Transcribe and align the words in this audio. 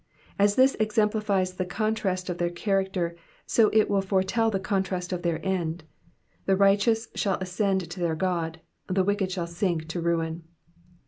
As 0.39 0.55
this 0.55 0.75
exemplifies 0.79 1.53
the 1.53 1.63
contrast 1.63 2.27
of 2.27 2.39
their 2.39 2.49
character, 2.49 3.15
so 3.45 3.69
it 3.71 3.87
will 3.87 4.01
foretell 4.01 4.49
the 4.49 4.59
contrast 4.59 5.13
of 5.13 5.21
their 5.21 5.39
end— 5.45 5.83
the 6.47 6.55
righteous 6.57 7.07
shall 7.13 7.35
ascend 7.39 7.87
to 7.91 7.99
their 7.99 8.15
God, 8.15 8.61
the 8.87 9.03
wicked 9.03 9.31
shall 9.31 9.45
sink 9.45 9.87
to 9.89 10.01
ruin. 10.01 10.41